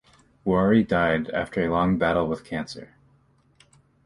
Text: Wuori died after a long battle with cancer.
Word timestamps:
Wuori 0.47 0.81
died 0.81 1.29
after 1.29 1.61
a 1.63 1.69
long 1.71 1.99
battle 1.99 2.25
with 2.25 2.43
cancer. 2.43 2.95